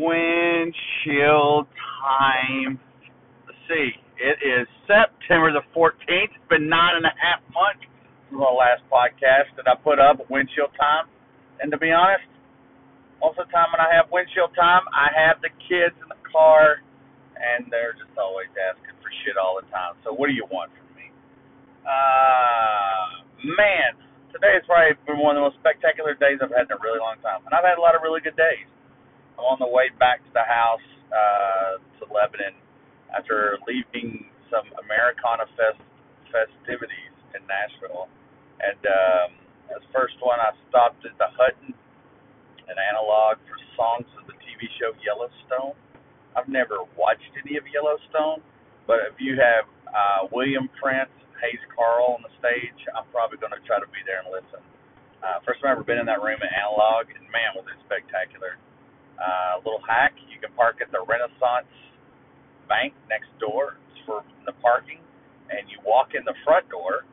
[0.00, 1.68] windshield
[2.00, 2.80] time.
[3.44, 3.92] Let's see.
[4.16, 6.32] It is September the 14th.
[6.32, 7.84] It's been nine and a half months
[8.28, 11.08] from the last podcast that I put up windshield time.
[11.60, 12.24] And to be honest,
[13.20, 16.20] most of the time when I have windshield time, I have the kids in the
[16.24, 16.80] car,
[17.36, 20.00] and they're just always asking for shit all the time.
[20.04, 21.12] So what do you want from me?
[21.84, 23.24] Uh,
[23.56, 24.00] man,
[24.32, 27.00] today has probably been one of the most spectacular days I've had in a really
[27.00, 28.64] long time, and I've had a lot of really good days.
[29.40, 32.54] On the way back to the house uh, to Lebanon
[33.10, 35.80] after leaving some Americana fest
[36.30, 38.06] festivities in Nashville,
[38.62, 39.30] and um,
[39.74, 41.74] as first one I stopped at the Hutton
[42.70, 45.74] an analog for songs of the TV show Yellowstone.
[46.38, 48.44] I've never watched any of Yellowstone,
[48.86, 51.10] but if you have uh, William Prince,
[51.42, 54.62] Hayes Carll on the stage, I'm probably going to try to be there and listen.
[55.18, 57.80] Uh, first time I've ever been in that room at Analog, and man, was it
[57.88, 58.60] spectacular.
[59.20, 61.68] Uh, little hack, you can park at the Renaissance
[62.68, 64.98] Bank next door for the parking,
[65.52, 67.04] and you walk in the front door,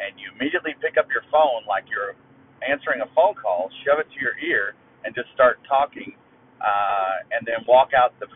[0.00, 2.16] and you immediately pick up your phone like you're
[2.64, 4.72] answering a phone call, shove it to your ear,
[5.04, 6.16] and just start talking,
[6.64, 8.28] uh, and then walk out the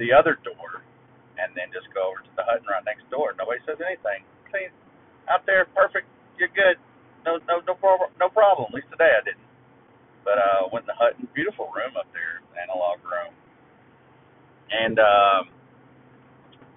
[0.00, 0.80] the other door,
[1.36, 3.36] and then just go over to the Hutton right next door.
[3.36, 4.24] Nobody says anything.
[4.48, 4.72] Clean
[5.28, 6.08] out there, perfect.
[6.40, 6.80] You're good.
[7.28, 8.08] No, no, no problem.
[8.16, 8.72] No problem.
[8.72, 9.44] At least today I didn't.
[10.24, 12.39] But uh, went in the Hutton, beautiful room up there,
[12.70, 13.34] analog room,
[14.70, 15.42] and um,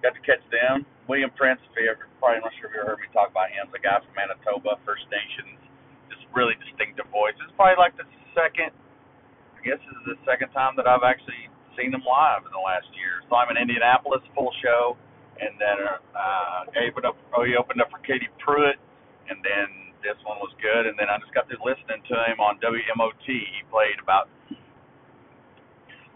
[0.02, 0.82] got to catch them.
[1.06, 3.52] William Prince, if you ever, probably not sure if you ever heard me talk about
[3.54, 5.60] him, the guy from Manitoba, First Nations,
[6.10, 7.36] just really distinctive voice.
[7.44, 8.74] It's probably like the second
[9.64, 12.60] I guess this is the second time that I've actually seen him live in the
[12.60, 13.24] last year.
[13.32, 14.92] Saw him in Indianapolis, full show,
[15.40, 17.16] and then uh, opened up.
[17.32, 18.76] Oh, he opened up for Katie Pruitt,
[19.32, 20.84] and then this one was good.
[20.84, 23.24] And then I just got through listening to him on WMOT.
[23.24, 24.28] He played about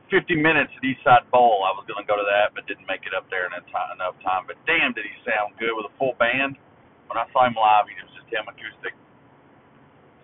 [0.08, 1.64] 50 minutes at Eastside Bowl.
[1.68, 4.16] I was going to go to that, but didn't make it up there in enough
[4.24, 4.48] time.
[4.48, 6.56] But damn, did he sound good with a full band.
[7.08, 8.96] When I saw him live, he was just him acoustic.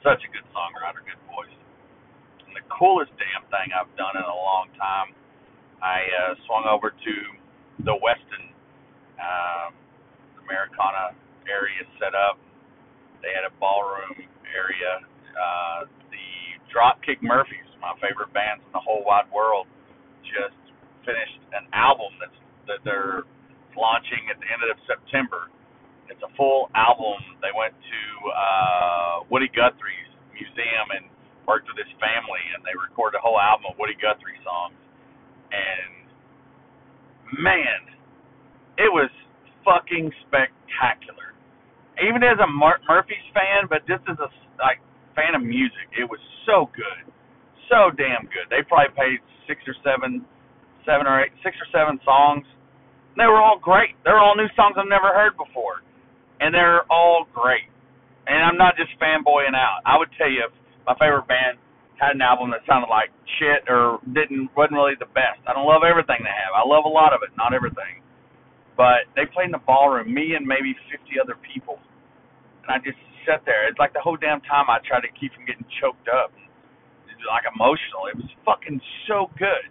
[0.05, 1.53] Such a good songwriter, good voice
[2.45, 5.17] And the coolest damn thing I've done in a long time.
[5.81, 7.15] I uh, swung over to
[7.85, 8.53] the Westin
[9.21, 9.73] um,
[10.45, 11.17] Americana
[11.49, 12.41] area set up.
[13.25, 15.05] They had a ballroom area.
[15.33, 16.29] Uh, the
[16.69, 19.69] Dropkick Murphys, my favorite bands in the whole wide world,
[20.25, 20.57] just
[21.05, 23.29] finished an album that's that they're
[23.77, 25.53] launching at the end of September.
[26.09, 27.21] It's a full album.
[27.45, 28.01] They went to
[28.33, 31.05] uh, Woody Guthrie's museum and
[31.45, 34.81] worked with his family, and they recorded a whole album of Woody Guthrie songs.
[35.53, 36.09] And
[37.37, 37.81] man,
[38.81, 39.13] it was
[39.65, 41.37] fucking spectacular.
[42.01, 44.29] Even as a Mar- Murphys fan, but just as a
[44.59, 44.81] like
[45.15, 47.07] fan of music, it was so good,
[47.75, 48.47] so damn good.
[48.55, 49.19] They probably played
[49.51, 50.23] six or seven,
[50.87, 52.47] seven or eight, six or seven songs.
[53.19, 53.99] They were all great.
[54.07, 55.83] They were all new songs I've never heard before,
[56.39, 57.67] and they're all great.
[58.31, 59.83] And I'm not just fanboying out.
[59.83, 60.55] I would tell you, if
[60.87, 61.59] my favorite band
[61.99, 65.43] had an album that sounded like shit or didn't wasn't really the best.
[65.47, 66.55] I don't love everything they have.
[66.55, 68.03] I love a lot of it, not everything.
[68.75, 71.79] But they played in the ballroom, me and maybe 50 other people,
[72.67, 73.71] and I just sat there.
[73.71, 76.35] It's like the whole damn time I tried to keep from getting choked up,
[77.29, 78.09] like emotional.
[78.13, 79.69] It was fucking so good.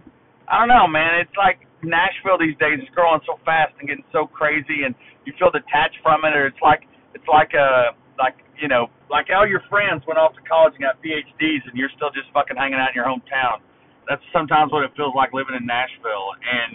[0.48, 1.20] I don't know, man.
[1.24, 5.34] It's like Nashville these days is growing so fast and getting so crazy, and you
[5.40, 9.48] feel detached from it, or it's like it's like a like you know, like all
[9.48, 12.80] your friends went off to college and got PhDs, and you're still just fucking hanging
[12.80, 13.64] out in your hometown.
[14.08, 16.74] That's sometimes what it feels like living in Nashville, and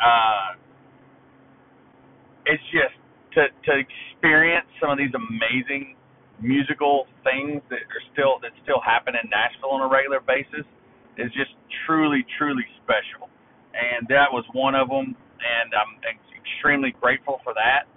[0.00, 0.48] uh,
[2.48, 2.96] it's just
[3.36, 5.99] to to experience some of these amazing
[6.40, 10.66] musical things that are still that still happen in Nashville on a regular basis
[11.16, 11.52] is just
[11.86, 13.28] truly truly special,
[13.76, 16.00] and that was one of them, and I'm
[16.36, 17.88] extremely grateful for that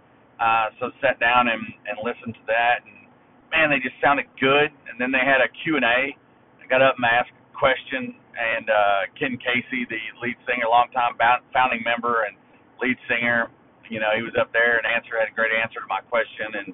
[0.43, 3.07] uh, so sat down and, and listened to that, and
[3.53, 4.75] man, they just sounded good.
[4.89, 6.11] And then they had a Q and A.
[6.11, 11.15] I got up and asked a question, and uh, Ken Casey, the lead singer, longtime
[11.53, 12.35] founding member and
[12.81, 13.47] lead singer,
[13.88, 16.50] you know, he was up there and answer had a great answer to my question.
[16.59, 16.68] And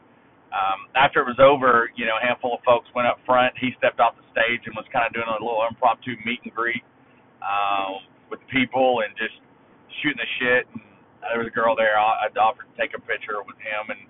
[0.50, 3.54] um, after it was over, you know, a handful of folks went up front.
[3.62, 6.54] He stepped off the stage and was kind of doing a little impromptu meet and
[6.54, 6.82] greet
[7.46, 8.02] um,
[8.34, 9.38] with people and just
[10.02, 10.66] shooting the shit.
[10.74, 10.82] And
[11.22, 11.98] there was a girl there.
[11.98, 14.02] I offered to take a picture with him, and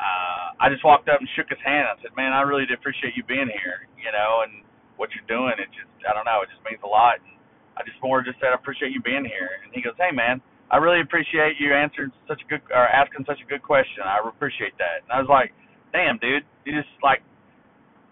[0.00, 1.84] uh, I just walked up and shook his hand.
[1.90, 4.64] I said, "Man, I really appreciate you being here, you know, and
[4.96, 5.58] what you're doing.
[5.60, 7.36] It just, I don't know, it just means a lot." And
[7.76, 10.40] I just more just said, "I appreciate you being here." And he goes, "Hey, man,
[10.70, 14.04] I really appreciate you answering such a good or asking such a good question.
[14.04, 15.52] I appreciate that." And I was like,
[15.92, 17.22] "Damn, dude, you just like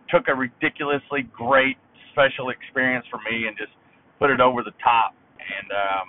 [0.09, 1.77] took a ridiculously great
[2.13, 3.73] special experience for me and just
[4.19, 6.09] put it over the top, and um,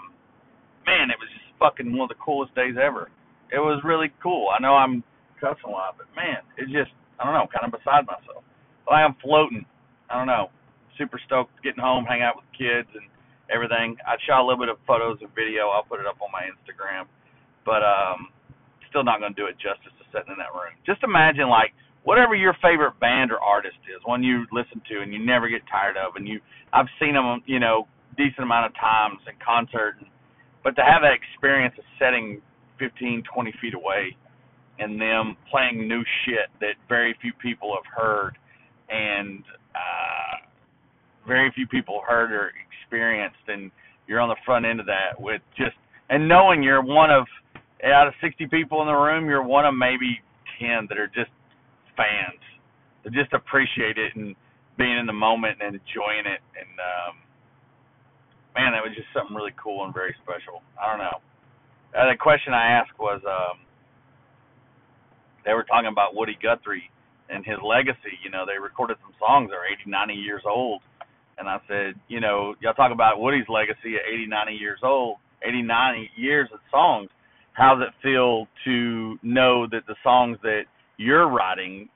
[0.85, 3.09] man, it was just fucking one of the coolest days ever.
[3.51, 4.47] It was really cool.
[4.51, 5.03] I know I'm
[5.39, 8.43] cussing a lot, but man, it's just I don't know, kind of beside myself.
[8.87, 9.65] Like I'm floating.
[10.09, 10.49] I don't know.
[10.97, 13.05] Super stoked getting home, hang out with the kids and
[13.53, 13.97] everything.
[14.05, 15.69] I shot a little bit of photos and video.
[15.69, 17.05] I'll put it up on my Instagram,
[17.65, 18.29] but um,
[18.89, 20.73] still not going to do it justice to sitting in that room.
[20.85, 21.71] Just imagine like
[22.03, 25.61] whatever your favorite band or artist is, one you listen to and you never get
[25.69, 26.39] tired of, and you
[26.73, 29.95] I've seen them, you know, decent amount of times in concert,
[30.63, 32.41] but to have that experience of setting
[32.79, 34.15] 15, 20 feet away
[34.79, 38.37] and them playing new shit that very few people have heard
[38.89, 40.47] and uh,
[41.27, 42.51] very few people heard or
[42.87, 43.71] experienced, and
[44.07, 45.75] you're on the front end of that with just
[46.09, 47.25] and knowing you're one of
[47.83, 50.21] out of 60 people in the room, you're one of maybe
[50.59, 51.29] 10 that are just
[51.95, 52.41] fans
[53.03, 54.35] that just appreciate it and
[54.77, 56.41] being in the moment and enjoying it.
[56.55, 57.13] And um,
[58.55, 60.61] man, that was just something really cool and very special.
[60.79, 61.19] I don't know.
[61.93, 63.59] Uh, the question I asked was, um,
[65.45, 66.91] they were talking about Woody Guthrie
[67.29, 68.19] and his legacy.
[68.23, 70.81] You know, they recorded some songs that are 80, 90 years old.
[71.37, 75.17] And I said, you know, y'all talk about Woody's legacy at 80, 90 years old,
[75.43, 77.09] 80, 90 years of songs.
[77.53, 80.63] How does it feel to know that the songs that
[80.97, 81.89] you're writing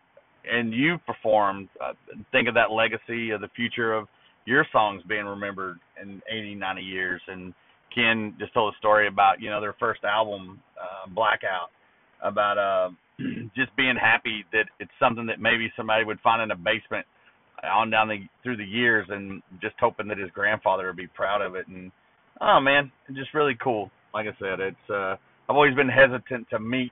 [0.49, 1.93] and you performed, uh,
[2.31, 4.07] think of that legacy of the future of
[4.45, 7.21] your songs being remembered in 80, 90 years.
[7.27, 7.53] And
[7.93, 11.69] Ken just told a story about, you know, their first album, uh, Blackout,
[12.23, 12.89] about, uh,
[13.55, 17.05] just being happy that it's something that maybe somebody would find in a basement
[17.63, 21.41] on down the through the years, and just hoping that his grandfather would be proud
[21.41, 21.67] of it.
[21.67, 21.91] And
[22.41, 23.91] oh man, just really cool.
[24.13, 25.15] Like I said, it's uh,
[25.49, 26.91] I've always been hesitant to meet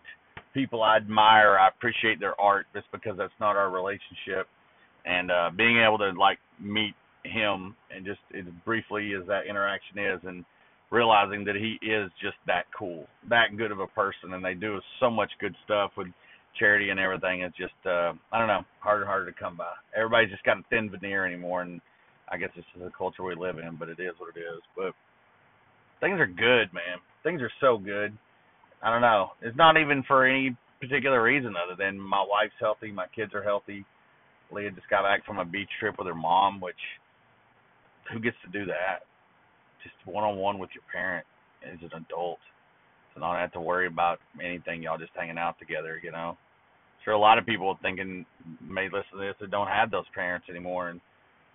[0.53, 1.57] people I admire.
[1.57, 4.47] I appreciate their art just because that's not our relationship.
[5.05, 6.93] And uh, being able to like meet
[7.23, 10.45] him and just as briefly as that interaction is, and
[10.91, 14.79] realizing that he is just that cool, that good of a person, and they do
[14.99, 16.07] so much good stuff with
[16.57, 17.41] charity and everything.
[17.41, 19.71] It's just uh, I don't know, harder and harder to come by.
[19.95, 21.81] Everybody's just got a thin veneer anymore, and
[22.31, 23.75] I guess it's just the culture we live in.
[23.77, 24.61] But it is what it is.
[24.75, 24.93] But
[25.99, 26.99] things are good, man.
[27.23, 28.17] Things are so good.
[28.81, 29.31] I don't know.
[29.41, 33.43] It's not even for any particular reason other than my wife's healthy, my kids are
[33.43, 33.83] healthy.
[34.51, 36.79] Leah just got back from a beach trip with her mom, which
[38.11, 39.03] who gets to do that?
[39.83, 41.25] just one on one with your parent
[41.63, 42.39] as an adult.
[43.19, 46.37] So not have to worry about anything, y'all just hanging out together, you know.
[47.03, 48.25] Sure a lot of people thinking
[48.61, 51.01] may listen to this that don't have those parents anymore and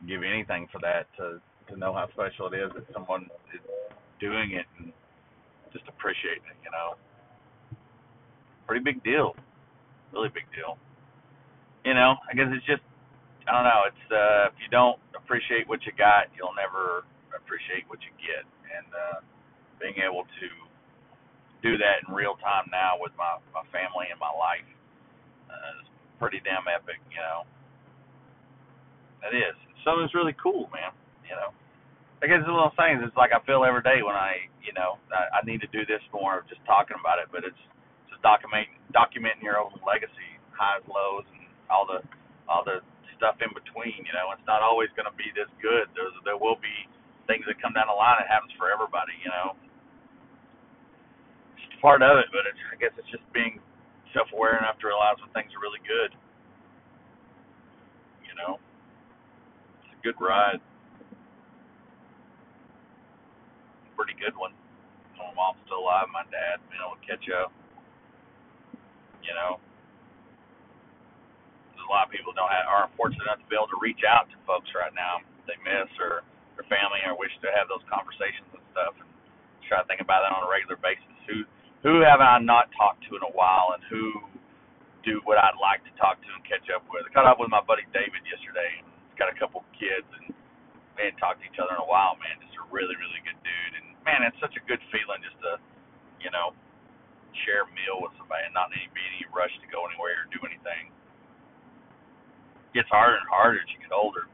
[0.09, 1.41] give anything for that to
[1.73, 3.25] to know how special it is that someone
[3.55, 3.61] is
[4.21, 4.93] doing it and
[5.73, 7.01] just appreciating it, you know.
[8.69, 9.33] Pretty big deal.
[10.13, 10.77] Really big deal.
[11.85, 12.85] You know, I guess it's just
[13.49, 17.89] I don't know, it's uh if you don't appreciate what you got, you'll never appreciate
[17.89, 19.19] what you get, and uh,
[19.81, 20.49] being able to
[21.65, 24.69] do that in real time now with my my family and my life
[25.49, 25.89] uh, is
[26.21, 27.49] pretty damn epic, you know.
[29.25, 29.57] It is.
[29.81, 30.93] Something's really cool, man.
[31.25, 31.57] You know.
[32.21, 33.01] I guess it's one of those things.
[33.05, 35.85] It's like I feel every day when I, you know, I, I need to do
[35.89, 36.41] this more.
[36.41, 37.59] Of just talking about it, but it's
[38.13, 42.05] just documenting documenting your own legacy, highs, lows, and all the
[42.45, 42.85] all the
[43.17, 44.05] stuff in between.
[44.05, 45.89] You know, it's not always going to be this good.
[45.97, 46.89] There's there will be
[47.25, 48.21] things that come down the line.
[48.21, 49.57] It happens for everybody, you know.
[51.85, 53.61] Part of it, but it's, I guess it's just being
[54.17, 56.17] self-aware enough to realize when things are really good.
[58.25, 58.57] You know,
[59.85, 60.65] it's a good ride,
[64.01, 64.57] pretty good one.
[65.21, 66.09] My mom's still alive.
[66.09, 67.53] My dad, being able to catch up.
[69.21, 69.61] You know,
[71.77, 74.29] a lot of people don't have, are fortunate enough to be able to reach out
[74.33, 76.25] to folks right now they miss or
[76.57, 79.09] their family or wish to have those conversations and stuff and
[79.69, 81.05] try to think about that on a regular basis.
[81.29, 81.45] Who
[81.85, 84.25] who have I not talked to in a while and who
[85.05, 87.05] do what I'd like to talk to and catch up with.
[87.05, 88.89] I caught up with my buddy David yesterday and
[89.21, 90.33] got a couple kids and
[90.97, 92.41] hadn't talked to each other in a while, man.
[92.41, 95.61] Just a really, really good dude and man, it's such a good feeling just to,
[96.25, 96.57] you know,
[97.45, 100.27] share a meal with somebody and not any be any rush to go anywhere or
[100.33, 100.89] do anything.
[102.73, 104.25] Gets harder and harder as you get older.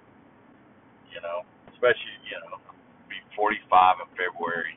[1.10, 1.42] You know
[1.80, 2.60] especially you know
[3.08, 4.76] be 45 in February.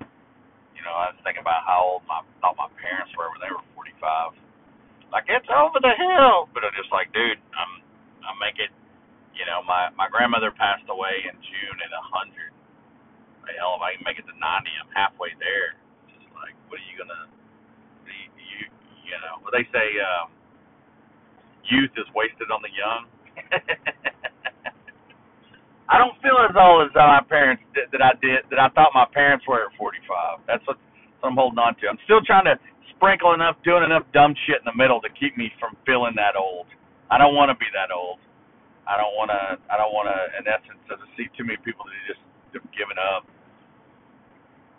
[0.83, 3.47] You know, I was thinking about how old my thought my parents were when they
[3.55, 4.35] were 45.
[5.15, 7.79] Like it's over the hill, but I'm just like, dude, I'm
[8.27, 8.67] I'm making.
[9.37, 12.51] You know, my my grandmother passed away in June at 100.
[13.55, 15.79] Hell, if I can make it to 90, I'm halfway there.
[16.11, 17.31] Just like, what are you gonna?
[18.07, 18.59] You you,
[19.07, 20.31] you know, what they say, um,
[21.67, 23.03] youth is wasted on the young.
[25.91, 28.95] I don't feel as old as my parents did, that I did that I thought
[28.95, 30.47] my parents were at 45.
[30.47, 30.79] That's what,
[31.19, 31.91] what I'm holding on to.
[31.91, 32.55] I'm still trying to
[32.95, 36.39] sprinkle enough, doing enough dumb shit in the middle to keep me from feeling that
[36.39, 36.71] old.
[37.11, 38.23] I don't want to be that old.
[38.87, 39.59] I don't want to.
[39.71, 40.17] I don't want to.
[40.39, 42.23] In essence, to see too many people that just
[42.55, 43.27] have given up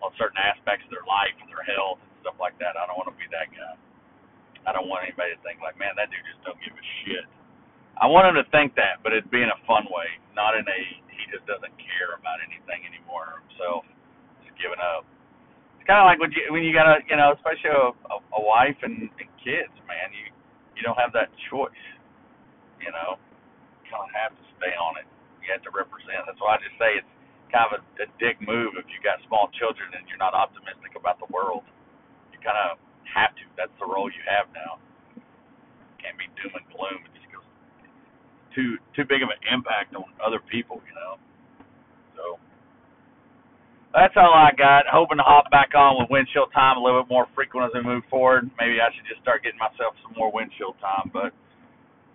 [0.04, 2.76] on certain aspects of their life and their health and stuff like that.
[2.76, 3.74] I don't want to be that guy.
[4.64, 7.24] I don't want anybody to think like, man, that dude just don't give a shit.
[8.00, 10.66] I want him to think that, but it'd be in a fun way, not in
[10.66, 10.80] a
[11.14, 13.86] he just doesn't care about anything anymore himself,
[14.42, 15.06] just giving up.
[15.78, 18.16] It's kind of like when you when you got a you know, especially a, a,
[18.38, 20.10] a wife and, and kids, man.
[20.12, 20.34] You
[20.74, 21.86] you don't have that choice.
[22.82, 23.16] You know,
[23.88, 25.06] kind of have to stay on it.
[25.40, 26.26] You have to represent.
[26.26, 27.12] That's why I just say it's
[27.54, 30.98] kind of a, a dick move if you got small children and you're not optimistic
[30.98, 31.62] about the world.
[32.34, 33.44] You kind of have to.
[33.54, 34.82] That's the role you have now.
[36.02, 36.98] Can't be doom and gloom.
[37.06, 37.13] It just goes
[38.54, 41.18] too too big of an impact on other people, you know.
[42.16, 42.38] So
[43.92, 44.86] that's all I got.
[44.90, 47.82] Hoping to hop back on with windshield time a little bit more frequent as we
[47.82, 48.50] move forward.
[48.58, 51.10] Maybe I should just start getting myself some more windshield time.
[51.12, 51.34] But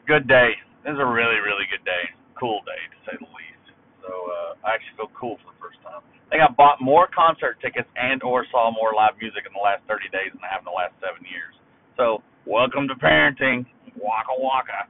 [0.07, 0.55] good day.
[0.83, 2.09] This is a really really good day.
[2.39, 3.65] Cool day to say the least.
[4.03, 6.01] So uh, I actually feel cool for the first time.
[6.01, 9.59] I think I bought more concert tickets and or saw more live music in the
[9.59, 11.57] last 30 days than I have in the last seven years.
[11.97, 13.65] So welcome to parenting.
[13.97, 14.87] Waka waka.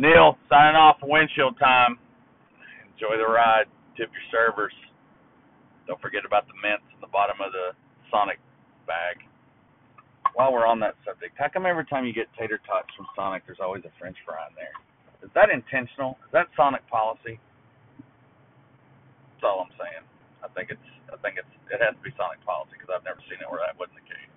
[0.00, 1.98] Neil signing off for windshield time.
[2.92, 3.64] Enjoy the ride.
[3.96, 4.72] Tip your servers.
[5.88, 7.72] Don't forget about the mints in the bottom of the
[8.10, 8.36] Sonic
[8.84, 9.24] bag.
[10.34, 13.48] While we're on that subject, how come every time you get tater tots from Sonic,
[13.48, 14.76] there's always a French fry in there?
[15.24, 16.20] Is that intentional?
[16.28, 17.40] Is that Sonic policy?
[19.32, 20.04] That's all I'm saying.
[20.44, 23.22] I think it's I think it's it has to be Sonic policy because I've never
[23.32, 24.32] seen it where that wasn't the case.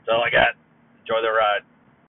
[0.00, 0.56] That's all I got.
[1.04, 1.66] Enjoy the ride.